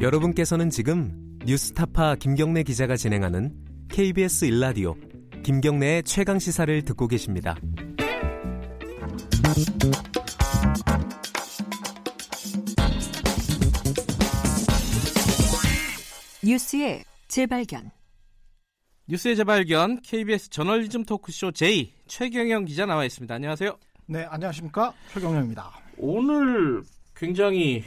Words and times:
여러분께서는 0.00 0.68
지금 0.68 1.38
뉴스타파 1.46 2.16
김경래 2.16 2.62
기자가 2.62 2.96
진행하는 2.96 3.56
KBS 3.88 4.44
일라디오 4.44 4.94
김경래의 5.42 6.02
최강 6.02 6.38
시사를 6.38 6.82
듣고 6.82 7.08
계십니다. 7.08 7.56
뉴스의 16.44 17.02
재발견. 17.28 17.90
뉴스의 19.08 19.36
재발견 19.36 20.02
KBS 20.02 20.50
저널리즘 20.50 21.04
토크쇼 21.04 21.52
J 21.52 21.94
최경영 22.06 22.66
기자 22.66 22.84
나와 22.84 23.06
있습니다. 23.06 23.34
안녕하세요. 23.34 23.78
네, 24.08 24.24
안녕하십니까. 24.28 24.92
최경영입니다. 25.14 25.70
오늘 25.96 26.82
굉장히 27.14 27.82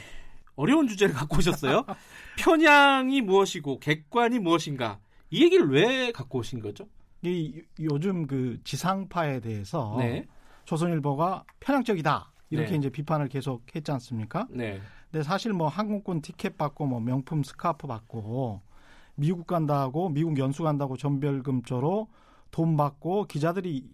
어려운 0.60 0.86
주제를 0.86 1.14
갖고 1.14 1.38
오셨어요. 1.38 1.84
편향이 2.38 3.22
무엇이고 3.22 3.78
객관이 3.78 4.40
무엇인가 4.40 4.98
이 5.30 5.42
얘기를 5.42 5.70
왜 5.70 6.12
갖고 6.12 6.40
오신 6.40 6.60
거죠? 6.60 6.86
이 7.22 7.62
요즘 7.80 8.26
그 8.26 8.58
지상파에 8.62 9.40
대해서 9.40 9.96
네. 9.98 10.26
조선일보가 10.66 11.44
편향적이다 11.60 12.32
이렇게 12.50 12.72
네. 12.72 12.76
이제 12.76 12.90
비판을 12.90 13.28
계속 13.28 13.64
했지 13.74 13.90
않습니까? 13.92 14.46
네. 14.50 14.80
근데 15.10 15.24
사실 15.24 15.54
뭐 15.54 15.68
항공권 15.68 16.20
티켓 16.20 16.58
받고 16.58 16.84
뭐 16.84 17.00
명품 17.00 17.42
스카프 17.42 17.86
받고 17.86 18.60
미국 19.14 19.46
간다고 19.46 20.10
미국 20.10 20.38
연수 20.38 20.62
간다고 20.62 20.98
전별금조로 20.98 22.08
돈 22.50 22.76
받고 22.76 23.24
기자들이 23.24 23.88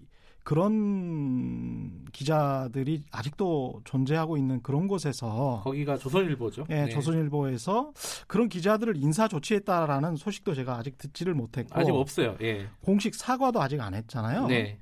그런 0.46 2.04
기자들이 2.12 3.02
아직도 3.10 3.80
존재하고 3.84 4.36
있는 4.36 4.62
그런 4.62 4.86
곳에서 4.86 5.60
거기가 5.64 5.98
조선일보죠. 5.98 6.66
예, 6.70 6.84
네. 6.84 6.88
조선일보에서 6.90 7.92
그런 8.28 8.48
기자들을 8.48 8.96
인사 8.96 9.26
조치했다라는 9.26 10.14
소식도 10.14 10.54
제가 10.54 10.76
아직 10.76 10.98
듣지를 10.98 11.34
못했고 11.34 11.78
아직 11.78 11.90
없어요. 11.90 12.36
예. 12.42 12.68
공식 12.80 13.16
사과도 13.16 13.60
아직 13.60 13.80
안 13.80 13.94
했잖아요. 13.94 14.46
네. 14.46 14.78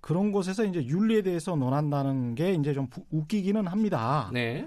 그런 0.00 0.32
곳에서 0.32 0.64
이제 0.64 0.82
윤리에 0.82 1.20
대해서 1.20 1.56
논한다는 1.56 2.34
게 2.34 2.54
이제 2.54 2.72
좀 2.72 2.86
부- 2.86 3.04
웃기기는 3.10 3.66
합니다. 3.66 4.30
네. 4.32 4.66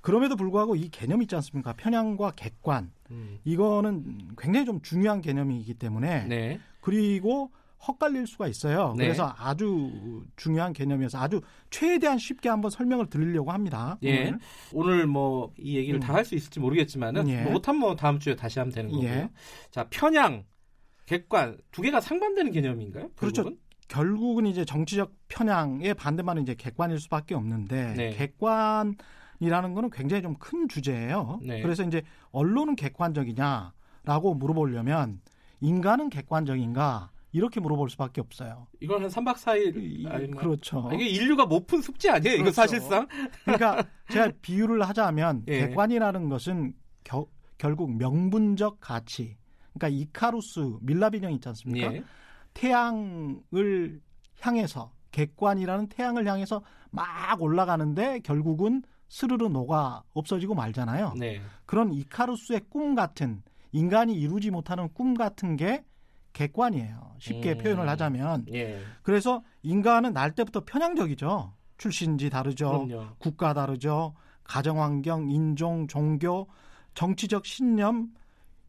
그럼에도 0.00 0.34
불구하고 0.34 0.76
이 0.76 0.88
개념 0.88 1.20
있지 1.20 1.34
않습니까? 1.36 1.74
편향과 1.74 2.32
객관. 2.36 2.90
음. 3.10 3.38
이거는 3.44 4.30
굉장히 4.38 4.64
좀 4.64 4.80
중요한 4.80 5.20
개념이기 5.20 5.74
때문에 5.74 6.24
네. 6.24 6.58
그리고 6.80 7.50
헛갈릴 7.86 8.26
수가 8.26 8.48
있어요. 8.48 8.94
네. 8.96 9.04
그래서 9.04 9.34
아주 9.38 10.24
중요한 10.36 10.72
개념이어서 10.72 11.18
아주 11.18 11.40
최대한 11.70 12.18
쉽게 12.18 12.48
한번 12.48 12.70
설명을 12.70 13.06
드리려고 13.10 13.52
합니다. 13.52 13.98
예. 14.02 14.20
오늘. 14.28 14.38
오늘 14.72 15.06
뭐 15.06 15.50
이 15.58 15.76
얘기를 15.76 15.98
음. 15.98 16.00
다할 16.00 16.24
수 16.24 16.34
있을지 16.34 16.60
모르겠지만은 16.60 17.28
예. 17.28 17.42
뭐 17.42 17.52
못하면 17.52 17.80
뭐 17.80 17.96
다음 17.96 18.18
주에 18.18 18.34
다시 18.36 18.58
하면 18.58 18.72
되는 18.72 18.90
거고요. 18.90 19.08
예. 19.08 19.30
자, 19.70 19.86
편향, 19.90 20.44
객관 21.06 21.58
두 21.70 21.82
개가 21.82 22.00
상반되는 22.00 22.50
개념인가요? 22.52 23.10
그렇죠. 23.16 23.42
결국은? 23.42 23.58
결국은 23.88 24.46
이제 24.46 24.64
정치적 24.64 25.12
편향의 25.28 25.94
반대말은 25.94 26.42
이제 26.42 26.54
객관일 26.54 26.98
수밖에 26.98 27.34
없는데 27.34 27.94
네. 27.94 28.10
객관 28.10 28.96
이라는 29.40 29.74
거는 29.74 29.90
굉장히 29.90 30.22
좀 30.22 30.34
큰 30.38 30.68
주제예요. 30.68 31.40
네. 31.42 31.60
그래서 31.60 31.82
이제 31.82 32.02
언론은 32.30 32.76
객관적이냐라고 32.76 34.34
물어보려면 34.34 35.20
인간은 35.60 36.08
객관적인가 36.10 37.10
이렇게 37.34 37.58
물어볼 37.58 37.90
수밖에 37.90 38.20
없어요. 38.20 38.68
이건 38.80 39.02
한 39.02 39.10
3박 39.10 39.34
4일 39.34 39.76
이- 39.76 40.06
아니, 40.06 40.28
뭐- 40.28 40.40
그렇죠. 40.40 40.88
아, 40.88 40.94
이게 40.94 41.04
인류가 41.08 41.44
못 41.46 41.66
푼 41.66 41.82
숙제 41.82 42.08
아니에요? 42.08 42.34
이거 42.36 42.42
그렇죠. 42.44 42.54
사실상? 42.54 43.08
그러니까 43.44 43.84
제가 44.12 44.30
비유를 44.40 44.82
하자면 44.88 45.42
예. 45.48 45.66
객관이라는 45.66 46.28
것은 46.28 46.74
겨- 47.02 47.26
결국 47.58 47.92
명분적 47.96 48.78
가치. 48.80 49.36
그러니까 49.72 49.88
이카루스 49.88 50.76
밀라빈형 50.82 51.32
있지 51.32 51.48
않습니까? 51.48 51.92
예. 51.92 52.04
태양을 52.54 54.00
향해서 54.40 54.92
객관이라는 55.10 55.88
태양을 55.88 56.26
향해서 56.28 56.62
막 56.90 57.40
올라가는데 57.42 58.20
결국은 58.20 58.82
스르르 59.08 59.46
녹아 59.48 60.02
없어지고 60.12 60.54
말잖아요. 60.54 61.14
네. 61.18 61.40
그런 61.66 61.92
이카루스의 61.92 62.62
꿈 62.68 62.94
같은 62.94 63.42
인간이 63.72 64.14
이루지 64.14 64.50
못하는 64.52 64.88
꿈 64.92 65.14
같은 65.14 65.56
게 65.56 65.84
객관이에요. 66.34 67.14
쉽게 67.18 67.52
음. 67.52 67.58
표현을 67.58 67.88
하자면. 67.88 68.46
예. 68.52 68.78
그래서 69.02 69.42
인간은 69.62 70.12
날 70.12 70.34
때부터 70.34 70.64
편향적이죠. 70.66 71.54
출신지 71.78 72.28
다르죠. 72.28 72.86
그럼요. 72.86 73.14
국가 73.18 73.54
다르죠. 73.54 74.14
가정환경, 74.42 75.30
인종, 75.30 75.86
종교, 75.86 76.48
정치적 76.92 77.46
신념 77.46 78.12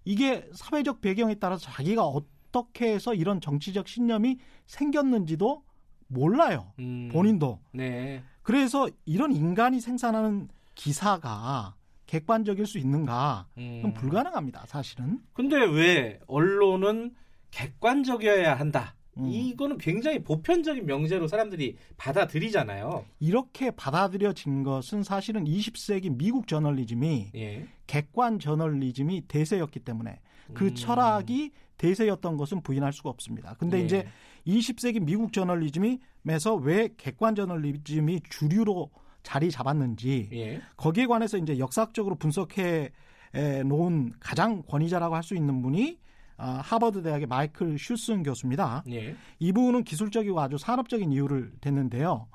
이게 0.05 0.47
사회적 0.53 1.01
배경에 1.01 1.35
따라서 1.35 1.69
자기가 1.69 2.05
어떻게 2.05 2.93
해서 2.93 3.13
이런 3.13 3.41
정치적 3.41 3.87
신념이 3.87 4.37
생겼는지도 4.67 5.63
몰라요. 6.07 6.71
음. 6.79 7.09
본인도. 7.11 7.59
네. 7.73 8.23
그래서 8.43 8.87
이런 9.05 9.31
인간이 9.31 9.81
생산하는 9.81 10.47
기사가 10.75 11.75
객관적일 12.05 12.67
수 12.67 12.77
있는가? 12.77 13.47
음. 13.57 13.91
불가능합니다. 13.95 14.65
사실은. 14.67 15.19
근데 15.33 15.57
왜 15.65 16.19
언론은 16.27 17.15
객관적이어야 17.55 18.53
한다? 18.53 18.95
음. 19.17 19.27
이거는 19.27 19.77
굉장히 19.77 20.21
보편적인 20.21 20.85
명제로 20.85 21.27
사람들이 21.27 21.77
받아들이잖아요. 21.95 23.05
이렇게 23.21 23.71
받아들여진 23.71 24.63
것은 24.63 25.03
사실은 25.03 25.45
20세기 25.45 26.13
미국 26.17 26.47
저널리즘이 26.47 27.31
예. 27.35 27.65
객관 27.87 28.39
저널리즘이 28.39 29.23
대세였기 29.29 29.79
때문에 29.79 30.19
그 30.53 30.65
음. 30.65 30.75
철학이 30.75 31.51
대세였던 31.77 32.35
것은 32.35 32.61
부인할 32.61 32.91
수가 32.91 33.09
없습니다. 33.09 33.55
근데 33.57 33.79
예. 33.79 33.85
이제 33.85 34.07
20세기 34.45 35.01
미국 35.01 35.31
저널리즘이면서 35.31 36.55
왜 36.55 36.89
객관 36.97 37.35
저널리즘이 37.35 38.21
주류로 38.29 38.91
자리 39.23 39.49
잡았는지 39.49 40.29
예. 40.33 40.61
거기에 40.75 41.05
관해서 41.05 41.37
이제 41.37 41.57
역사적으로 41.57 42.15
분석해 42.15 42.91
에, 43.33 43.63
놓은 43.63 44.13
가장 44.19 44.61
권위자라고 44.61 45.15
할 45.15 45.23
수 45.23 45.35
있는 45.35 45.61
분이 45.61 45.97
아, 46.37 46.59
하버드 46.63 47.01
대학의 47.01 47.27
마이클 47.27 47.77
슈슨 47.79 48.23
교수입니다. 48.23 48.83
예. 48.89 49.15
이분은 49.39 49.83
기술적이고 49.83 50.39
아주 50.39 50.57
산업적인 50.57 51.11
이유를 51.11 51.53
댔는데요. 51.61 52.27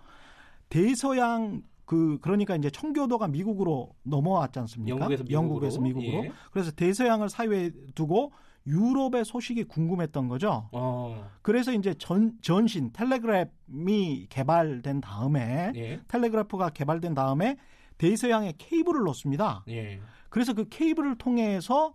대서양 0.68 1.62
그 1.84 2.18
그러니까 2.20 2.56
이제 2.56 2.70
청교도가 2.70 3.28
미국으로 3.28 3.94
넘어왔지 4.04 4.58
않습니까? 4.60 4.96
영국에서 4.96 5.24
미국으로. 5.24 5.42
영국에서 5.42 5.80
미국으로. 5.80 6.24
예. 6.24 6.32
그래서 6.52 6.70
대서양을 6.70 7.28
사이에 7.28 7.72
두고 7.94 8.32
유럽의 8.66 9.24
소식이 9.24 9.64
궁금했던 9.64 10.28
거죠. 10.28 10.68
어. 10.72 11.28
그래서 11.42 11.72
이제 11.72 11.94
전, 11.94 12.34
전신 12.42 12.92
텔레그래프이 12.92 14.26
개발된 14.28 15.00
다음에 15.00 15.72
예. 15.74 16.00
텔레그래프가 16.08 16.70
개발된 16.70 17.14
다음에 17.14 17.56
대서양에 17.98 18.54
케이블을 18.56 19.02
놓습니다. 19.02 19.64
예. 19.68 20.00
그래서 20.28 20.52
그 20.52 20.68
케이블을 20.68 21.18
통해서 21.18 21.94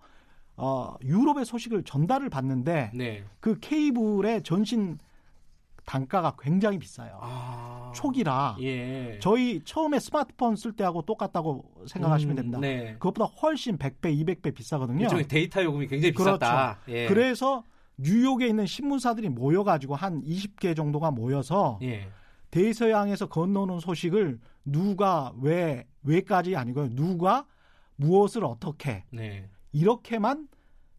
어, 0.58 0.96
유럽의 1.04 1.46
소식을 1.46 1.84
전달을 1.84 2.30
받는데 2.30 2.92
네. 2.94 3.24
그 3.40 3.60
케이블의 3.60 4.44
전신 4.44 4.98
단가가 5.86 6.36
굉장히 6.40 6.80
비싸요. 6.80 7.20
아. 7.22 7.92
초기라 7.94 8.58
예. 8.62 9.20
저희 9.22 9.62
처음에 9.64 10.00
스마트폰 10.00 10.56
쓸 10.56 10.74
때하고 10.74 11.04
똑같다고 11.04 11.64
생각하시면 11.88 12.34
음, 12.34 12.36
됩니다. 12.36 12.60
네. 12.60 12.94
그것보다 12.94 13.26
훨씬 13.26 13.78
100배, 13.78 14.26
200배 14.26 14.54
비싸거든요. 14.54 15.08
데이터 15.28 15.64
요금이 15.64 15.88
굉장히 15.88 16.14
그렇죠. 16.14 16.40
비쌌다. 16.40 16.80
예. 16.88 17.08
그래서 17.08 17.64
뉴욕에 17.98 18.48
있는 18.48 18.66
신문사들이 18.66 19.30
모여가지고 19.30 19.96
한 19.96 20.22
20개 20.24 20.76
정도가 20.76 21.12
모여서 21.12 21.80
예. 21.84 22.10
대서양에서 22.52 23.28
건너오는 23.28 23.80
소식을 23.80 24.40
누가 24.66 25.34
왜 25.42 25.86
왜까지 26.04 26.56
아니고요. 26.56 26.90
누가 26.96 27.46
무엇을 27.96 28.44
어떻게 28.44 29.04
네. 29.12 29.50
이렇게만 29.76 30.48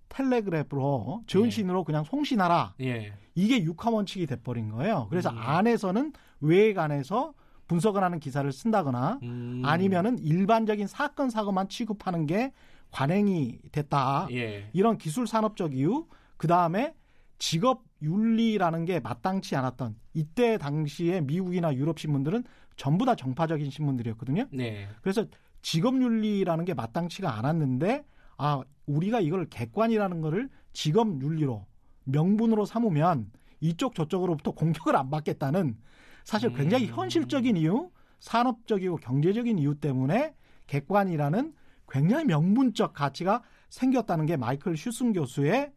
텔레그래프로 0.08 1.24
전신으로 1.26 1.84
그냥 1.84 2.04
송신하라. 2.04 2.74
예. 2.82 3.12
이게 3.34 3.62
육하 3.62 3.90
원칙이 3.90 4.26
돼버린 4.26 4.70
거예요. 4.70 5.06
그래서 5.10 5.30
음. 5.30 5.38
안에서는 5.38 6.12
외액 6.40 6.78
안에서 6.78 7.34
분석을 7.66 8.02
하는 8.02 8.20
기사를 8.20 8.50
쓴다거나 8.52 9.18
음. 9.22 9.62
아니면은 9.64 10.18
일반적인 10.18 10.86
사건 10.86 11.30
사고만 11.30 11.68
취급하는 11.68 12.26
게 12.26 12.52
관행이 12.92 13.58
됐다. 13.72 14.28
예. 14.30 14.70
이런 14.72 14.98
기술 14.98 15.26
산업적 15.26 15.74
이유, 15.74 16.06
그 16.36 16.46
다음에 16.46 16.94
직업 17.38 17.84
윤리라는 18.02 18.84
게 18.84 19.00
마땅치 19.00 19.56
않았던 19.56 19.96
이때 20.14 20.58
당시에 20.58 21.22
미국이나 21.22 21.74
유럽 21.74 21.98
신문들은 21.98 22.44
전부 22.76 23.04
다 23.04 23.14
정파적인 23.14 23.70
신문들이었거든요. 23.70 24.46
네. 24.52 24.88
그래서 25.02 25.24
직업 25.62 26.00
윤리라는 26.00 26.64
게 26.64 26.74
마땅치가 26.74 27.36
않았는데 27.38 28.04
아 28.36 28.62
우리가 28.86 29.20
이걸 29.20 29.46
객관이라는 29.48 30.20
거를 30.20 30.48
직업 30.72 31.08
윤리로 31.20 31.66
명분으로 32.04 32.64
삼으면 32.64 33.30
이쪽 33.60 33.94
저쪽으로부터 33.94 34.52
공격을 34.52 34.96
안 34.96 35.10
받겠다는 35.10 35.76
사실 36.24 36.52
굉장히 36.52 36.88
음. 36.88 36.94
현실적인 36.94 37.56
이유, 37.56 37.90
산업적이고 38.20 38.96
경제적인 38.96 39.58
이유 39.58 39.74
때문에 39.76 40.34
객관이라는 40.66 41.54
굉장히 41.88 42.24
명분적 42.24 42.92
가치가 42.92 43.42
생겼다는 43.70 44.26
게 44.26 44.36
마이클 44.36 44.76
슈슨 44.76 45.12
교수의 45.12 45.72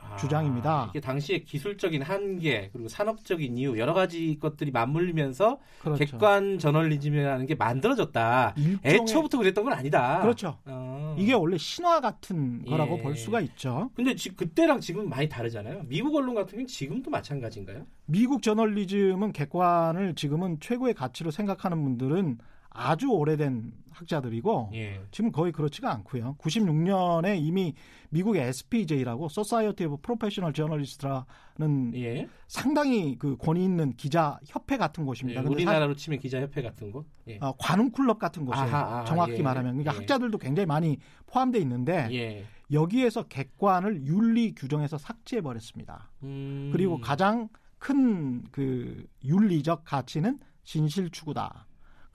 아, 0.00 0.16
주장입니다. 0.16 0.86
이게 0.90 1.00
당시에 1.00 1.40
기술적인 1.40 2.02
한계 2.02 2.70
그리고 2.72 2.88
산업적인 2.88 3.58
이유 3.58 3.78
여러 3.78 3.94
가지 3.94 4.38
것들이 4.40 4.70
맞물리면서 4.70 5.58
그렇죠. 5.80 6.04
객관 6.04 6.58
저널리즘이라는 6.58 7.46
게 7.46 7.54
만들어졌다. 7.54 8.54
일종의 8.56 8.80
애초부터 8.84 9.38
그랬던 9.38 9.64
건 9.64 9.72
아니다. 9.72 10.20
그렇죠. 10.20 10.58
어. 10.66 10.87
이게 11.18 11.32
원래 11.32 11.58
신화 11.58 12.00
같은 12.00 12.64
거라고 12.64 12.98
예. 12.98 13.02
볼 13.02 13.16
수가 13.16 13.40
있죠. 13.40 13.90
근데 13.94 14.14
지, 14.14 14.34
그때랑 14.34 14.80
지금 14.80 15.08
많이 15.08 15.28
다르잖아요. 15.28 15.82
미국 15.88 16.14
언론 16.14 16.34
같은 16.34 16.52
경우는 16.52 16.66
지금도 16.66 17.10
마찬가지인가요? 17.10 17.86
미국 18.06 18.42
저널리즘은 18.42 19.32
객관을 19.32 20.14
지금은 20.14 20.60
최고의 20.60 20.94
가치로 20.94 21.30
생각하는 21.30 21.82
분들은 21.82 22.38
아주 22.78 23.10
오래된 23.10 23.72
학자들이고 23.90 24.70
예. 24.74 25.00
지금 25.10 25.32
거의 25.32 25.50
그렇지가 25.52 25.90
않고요. 25.92 26.36
96년에 26.38 27.36
이미 27.42 27.74
미국의 28.10 28.42
SPJ라고 28.48 29.26
Society 29.26 29.92
of 29.92 30.00
Professional 30.02 30.52
Journalist라는 30.54 31.92
예. 31.96 32.28
상당히 32.46 33.16
그 33.18 33.36
권위 33.36 33.64
있는 33.64 33.92
기자 33.96 34.38
협회 34.46 34.76
같은 34.76 35.02
예, 35.02 35.06
곳입니다. 35.06 35.42
근데 35.42 35.54
우리나라로 35.54 35.94
치면 35.96 36.20
기자 36.20 36.40
협회 36.40 36.62
같은 36.62 36.92
곳. 36.92 37.06
예. 37.26 37.38
사- 37.38 37.48
어, 37.48 37.54
관훈 37.58 37.90
클럽 37.90 38.18
같은 38.18 38.44
곳이에요. 38.44 38.66
아하, 38.66 39.00
아, 39.00 39.04
정확히 39.04 39.38
예. 39.38 39.42
말하면 39.42 39.72
그러니까 39.72 39.92
예. 39.94 39.96
학자들도 39.98 40.38
굉장히 40.38 40.66
많이 40.66 40.98
포함되어 41.26 41.60
있는데 41.62 42.08
예. 42.12 42.44
여기에서 42.70 43.24
객관을 43.24 44.06
윤리 44.06 44.54
규정에서 44.54 44.98
삭제해 44.98 45.40
버렸습니다. 45.42 46.10
음. 46.22 46.70
그리고 46.72 47.00
가장 47.00 47.48
큰 47.78 48.44
그 48.50 49.06
윤리적 49.24 49.84
가치는 49.84 50.38
진실 50.64 51.10
추구다. 51.10 51.66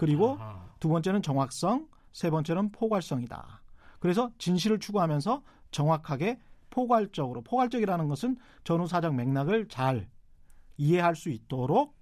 그리고 0.05 0.33
아하. 0.33 0.69
두 0.79 0.89
번째는 0.89 1.21
정확성, 1.21 1.87
세 2.11 2.29
번째는 2.29 2.71
포괄성이다. 2.73 3.61
그래서 3.99 4.31
진실을 4.37 4.79
추구하면서 4.79 5.41
정확하게 5.71 6.39
포괄적으로 6.69 7.41
포괄적이라는 7.41 8.07
것은 8.09 8.35
전후 8.65 8.85
사정 8.85 9.15
맥락을 9.15 9.69
잘 9.69 10.09
이해할 10.75 11.15
수 11.15 11.29
있도록 11.29 11.95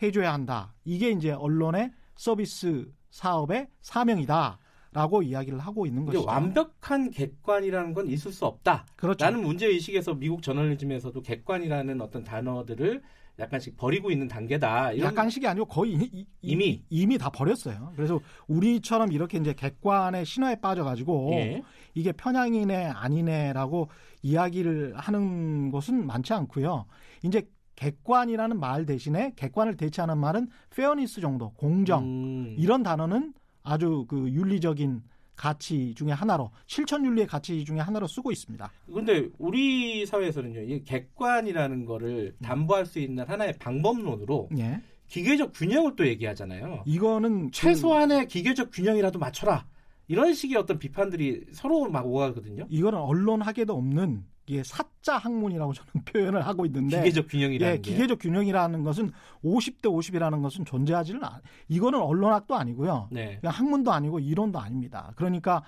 해줘야 0.00 0.32
한다. 0.32 0.74
이게 0.84 1.10
이제 1.10 1.32
언론의 1.32 1.92
서비스 2.14 2.92
사업의 3.10 3.68
사명이다 3.80 4.58
라고 4.92 5.22
이야기를 5.22 5.58
하고 5.58 5.86
있는 5.86 6.04
것이죠. 6.04 6.24
완벽한 6.26 7.10
객관이라는 7.10 7.94
건 7.94 8.08
있을 8.08 8.32
수 8.32 8.46
없다. 8.46 8.86
그렇죠. 8.96 9.24
라는 9.24 9.42
문제 9.42 9.66
의식에서 9.66 10.14
미국 10.14 10.42
저널리즘에서도 10.42 11.20
객관이라는 11.22 12.00
어떤 12.00 12.22
단어들을 12.24 13.02
약간씩 13.40 13.76
버리고 13.76 14.10
있는 14.10 14.28
단계다. 14.28 14.98
약간씩이 14.98 15.46
아니고 15.46 15.66
거의 15.66 15.92
이- 15.94 16.10
이- 16.12 16.26
이 16.42 16.56
미? 16.56 16.82
이미 16.90 17.18
다 17.18 17.30
버렸어요. 17.30 17.92
그래서 17.96 18.20
우리처럼 18.46 19.12
이렇게 19.12 19.38
이제 19.38 19.52
객관의 19.54 20.24
신화에 20.26 20.56
빠져가지고 20.56 21.30
예. 21.32 21.62
이게 21.94 22.12
편향이네 22.12 22.86
아니네라고 22.86 23.88
이야기를 24.22 24.94
하는 24.96 25.70
곳은 25.70 26.06
많지 26.06 26.32
않고요. 26.34 26.84
이제 27.24 27.48
객관이라는 27.76 28.60
말 28.60 28.84
대신에 28.84 29.32
객관을 29.36 29.76
대체하는 29.76 30.18
말은 30.18 30.48
fairness 30.70 31.22
정도, 31.22 31.50
공정 31.54 32.04
음. 32.04 32.54
이런 32.58 32.82
단어는 32.82 33.32
아주 33.62 34.04
그 34.08 34.28
윤리적인 34.30 35.02
가치 35.40 35.94
중에 35.94 36.12
하나로 36.12 36.50
실천 36.66 37.02
윤리의 37.02 37.26
가치 37.26 37.64
중에 37.64 37.78
하나로 37.78 38.06
쓰고 38.06 38.30
있습니다. 38.30 38.70
근데 38.92 39.26
우리 39.38 40.04
사회에서는요, 40.04 40.60
이 40.60 40.84
객관이라는 40.84 41.86
거를 41.86 42.34
담보할 42.42 42.84
수 42.84 42.98
있는 42.98 43.24
하나의 43.26 43.54
방법론으로 43.58 44.50
예. 44.58 44.82
기계적 45.08 45.52
균형을 45.54 45.96
또 45.96 46.06
얘기하잖아요. 46.06 46.82
이거는 46.84 47.46
그 47.46 47.50
최소한의 47.52 48.28
기계적 48.28 48.70
균형이라도 48.70 49.18
맞춰라. 49.18 49.66
이런 50.08 50.34
식의 50.34 50.58
어떤 50.58 50.78
비판들이 50.78 51.46
서로 51.52 51.88
막 51.88 52.06
오가거든요. 52.06 52.66
이거는 52.68 52.98
언론학에도 52.98 53.74
없는 53.74 54.24
이게 54.50 54.64
사자 54.64 55.16
학문이라고 55.16 55.72
저는 55.72 55.90
표현을 56.06 56.44
하고 56.44 56.66
있는데 56.66 56.98
기계적 56.98 57.28
균형이라는 57.28 57.72
예, 57.72 57.80
게. 57.80 57.92
기계적 57.92 58.18
균형이라는 58.18 58.82
것은 58.82 59.12
50대 59.44 59.82
50이라는 59.82 60.42
것은 60.42 60.64
존재하지는 60.64 61.22
않. 61.22 61.40
이거는 61.68 62.00
언론학도 62.00 62.56
아니고요. 62.56 63.08
네. 63.12 63.38
그냥 63.40 63.54
학문도 63.54 63.92
아니고 63.92 64.18
이론도 64.18 64.58
아닙니다. 64.58 65.12
그러니까 65.14 65.62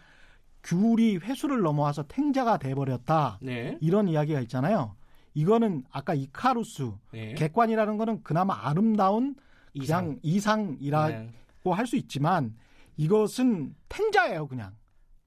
귤이 0.65 1.19
회수를 1.19 1.61
넘어와서 1.61 2.03
탱자가 2.09 2.59
돼 2.59 2.75
버렸다. 2.75 3.39
네. 3.41 3.79
이런 3.81 4.09
이야기가 4.09 4.41
있잖아요. 4.41 4.97
이거는 5.35 5.85
아까 5.93 6.15
이카루스 6.15 6.91
네. 7.13 7.35
객관이라는 7.35 7.97
거는 7.99 8.23
그나마 8.25 8.67
아름다운 8.67 9.37
그냥 9.79 10.19
이상이라고 10.23 11.09
네. 11.09 11.71
할수 11.71 11.97
있지만 11.97 12.57
이것은 12.97 13.77
탱자예요, 13.89 14.49
그냥. 14.49 14.73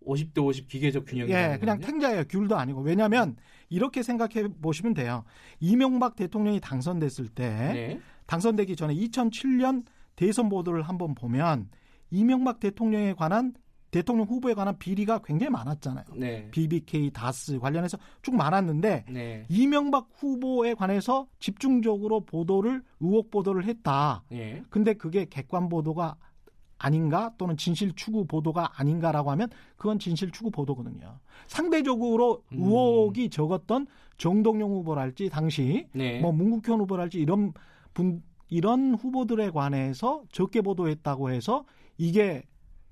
50대 0.06 0.44
50 0.44 0.68
기계적 0.68 1.06
균형이라는 1.06 1.54
예, 1.54 1.58
그냥. 1.58 1.80
탱자예요. 1.80 2.24
귤도 2.26 2.56
아니고. 2.56 2.82
왜냐하면 2.82 3.36
이렇게 3.70 4.04
생각해 4.04 4.48
보시면 4.62 4.94
돼요. 4.94 5.24
이명박 5.60 6.16
대통령이 6.16 6.60
당선됐을 6.60 7.30
때 7.30 7.50
네. 7.50 8.00
당선되기 8.28 8.76
전에 8.76 8.94
2007년 8.96 9.86
대선 10.16 10.50
보도를 10.50 10.84
한번 10.84 11.16
보면 11.16 11.70
이명박 12.12 12.60
대통령에 12.60 13.14
관한 13.14 13.54
대통령 13.92 14.26
후보에 14.28 14.54
관한 14.54 14.78
비리가 14.78 15.20
굉장히 15.24 15.52
많았잖아요. 15.52 16.06
네. 16.18 16.50
BBK, 16.52 17.12
다스 17.12 17.60
관련해서 17.60 17.98
쭉 18.22 18.36
많았는데 18.36 19.06
네. 19.10 19.46
이명박 19.48 20.10
후보에 20.16 20.74
관해서 20.74 21.28
집중적으로 21.40 22.22
보도를 22.26 22.84
의혹 23.00 23.32
보도를 23.32 23.64
했다. 23.66 24.24
네. 24.30 24.62
근데 24.70 24.94
그게 24.94 25.26
객관 25.30 25.70
보도가 25.70 26.18
아닌가 26.78 27.32
또는 27.38 27.58
진실 27.58 27.94
추구 27.96 28.26
보도가 28.26 28.72
아닌가라고 28.76 29.32
하면 29.32 29.50
그건 29.78 30.00
진실 30.00 30.32
추구 30.32 30.52
보도거든요. 30.52 31.20
상대적으로 31.48 32.44
음. 32.52 32.58
의혹이 32.60 33.30
적었던 33.30 33.88
정동영 34.18 34.70
후보랄지 34.70 35.30
당시 35.30 35.88
네. 35.94 36.20
뭐 36.20 36.32
문국현 36.32 36.80
후보랄지 36.82 37.20
이런 37.20 37.54
분 37.94 38.22
이런 38.50 38.94
후보들에 38.96 39.50
관해서 39.52 40.24
적게 40.32 40.62
보도했다고 40.62 41.32
해서 41.32 41.66
이게 41.98 42.44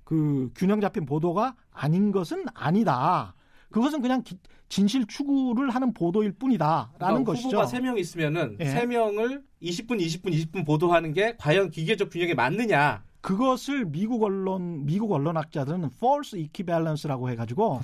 그 0.04 0.50
균형 0.56 0.82
잡힌 0.82 1.06
보도가 1.06 1.56
아닌 1.72 2.12
것은 2.12 2.46
아니다. 2.54 3.36
그것은 3.70 4.02
그냥 4.02 4.22
기- 4.24 4.40
진실 4.70 5.06
추구를 5.08 5.70
하는 5.70 5.94
보도일 5.94 6.32
뿐이다라는 6.34 6.90
그러니까 6.98 7.32
것이죠. 7.34 7.48
후보가 7.50 7.66
3명 7.68 7.98
있으면은 8.00 8.58
예. 8.60 8.66
세 8.66 8.86
3명을 8.86 9.44
20분, 9.62 10.00
20분, 10.00 10.32
20분 10.34 10.66
보도하는 10.66 11.14
게 11.14 11.36
과연 11.38 11.70
기계적 11.70 12.10
균형에 12.10 12.34
맞느냐. 12.34 13.04
그것을 13.24 13.86
미국 13.86 14.22
언론 14.24 14.86
미국 14.86 15.14
언론학자들은 15.14 15.92
false 15.96 16.38
equivalence라고 16.38 17.30
해가지고? 17.30 17.80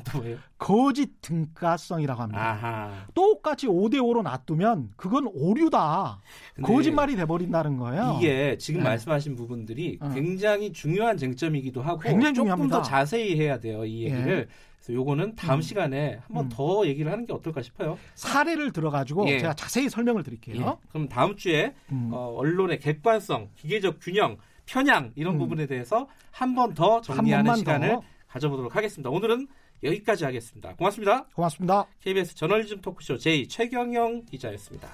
거짓 0.57 1.21
등가성이라고 1.21 2.21
합니다. 2.21 2.41
아하. 2.41 3.05
똑같이 3.13 3.65
5대 3.65 3.95
5로 3.95 4.21
놔두면 4.21 4.91
그건 4.97 5.27
오류다. 5.33 6.19
거짓말이 6.61 7.15
돼버린다는 7.15 7.77
거예요. 7.77 8.17
이게 8.19 8.57
지금 8.57 8.81
네. 8.81 8.89
말씀하신 8.89 9.37
부분들이 9.37 9.97
어. 10.01 10.09
굉장히 10.09 10.73
중요한 10.73 11.15
쟁점이기도 11.15 11.81
하고 11.81 11.99
굉장히 11.99 12.33
조금 12.33 12.47
중요합니다. 12.47 12.77
더 12.77 12.83
자세히 12.83 13.39
해야 13.39 13.57
돼요 13.61 13.85
이 13.85 14.03
얘기를. 14.03 14.49
그래서 14.79 14.93
요거는 14.93 15.35
다음 15.35 15.59
음. 15.59 15.61
시간에 15.61 16.19
한번 16.27 16.47
음. 16.47 16.49
더 16.51 16.85
얘기를 16.85 17.09
하는 17.09 17.25
게 17.25 17.31
어떨까 17.31 17.61
싶어요. 17.61 17.97
사례를 18.15 18.73
들어가지고 18.73 19.29
예. 19.29 19.39
제가 19.39 19.53
자세히 19.53 19.89
설명을 19.89 20.23
드릴게요. 20.23 20.55
예. 20.83 20.87
그럼 20.89 21.07
다음 21.07 21.37
주에 21.37 21.73
음. 21.93 22.09
어, 22.11 22.35
언론의 22.35 22.79
객관성, 22.79 23.47
기계적 23.55 23.99
균형, 24.01 24.35
편향 24.69 25.11
이런 25.15 25.33
음. 25.35 25.39
부분에 25.39 25.65
대해서 25.65 26.07
한 26.31 26.53
번더한 26.53 27.01
정리하는 27.01 27.55
시간을 27.55 27.89
더 27.89 28.01
가져보도록 28.27 28.75
하겠습니다. 28.75 29.09
오늘은 29.09 29.47
여기까지 29.83 30.25
하겠습니다. 30.25 30.75
고맙습니다. 30.75 31.25
고맙습니다. 31.33 31.85
KBS 32.01 32.35
저널리즘 32.35 32.81
토크쇼 32.81 33.17
J 33.17 33.47
최경영 33.47 34.25
기자였습니다. 34.25 34.87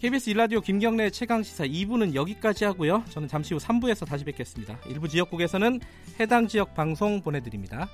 KBS 0.00 0.30
일라디오 0.30 0.60
김경래 0.60 1.10
최강 1.10 1.42
시사 1.42 1.66
2부는 1.66 2.14
여기까지 2.14 2.64
하고요. 2.64 3.04
저는 3.10 3.28
잠시 3.28 3.52
후 3.52 3.60
3부에서 3.60 4.06
다시 4.06 4.24
뵙겠습니다. 4.24 4.78
일부 4.86 5.08
지역국에서는 5.08 5.80
해당 6.20 6.46
지역 6.46 6.74
방송 6.74 7.20
보내드립니다. 7.20 7.88